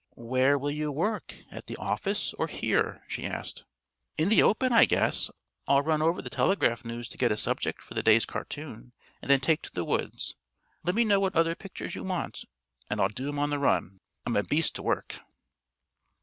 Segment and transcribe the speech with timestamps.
[0.15, 3.65] "Where will you work, at the office or here?" she asked.
[4.17, 5.29] "In the open, I guess.
[5.67, 9.29] I'll run over the telegraph news to get a subject for the day's cartoon, and
[9.29, 10.35] then take to the woods.
[10.83, 12.45] Let me know what other pictures you want
[12.89, 13.99] and I'll do 'em on the run.
[14.25, 15.17] I'm a beast to work."